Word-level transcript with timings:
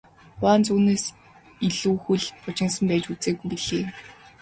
Гуанз 0.39 0.67
үүнээс 0.75 1.05
илүү 1.67 1.95
хөл 2.05 2.25
бужигнасан 2.43 2.85
байж 2.89 3.03
үзээгүй 3.13 3.47
билээ. 3.49 3.85